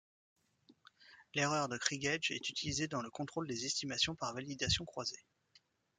[1.35, 5.23] L'erreur de krigeage est utilisée dans le contrôle des estimations par validation croisée.